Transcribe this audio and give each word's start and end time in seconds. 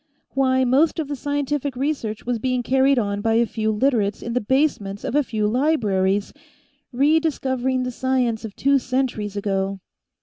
Why, 0.31 0.63
most 0.65 0.97
of 0.97 1.07
the 1.07 1.15
scientific 1.15 1.75
research 1.75 2.25
was 2.25 2.39
being 2.39 2.63
carried 2.63 2.97
on 2.97 3.21
by 3.21 3.35
a 3.35 3.45
few 3.45 3.71
Literates 3.71 4.23
in 4.23 4.33
the 4.33 4.41
basements 4.41 5.03
of 5.03 5.13
a 5.13 5.21
few 5.21 5.45
libraries, 5.45 6.33
re 6.91 7.19
discovering 7.19 7.83
the 7.83 7.91
science 7.91 8.43
of 8.43 8.55
two 8.55 8.79
centuries 8.79 9.37
ago. 9.37 9.79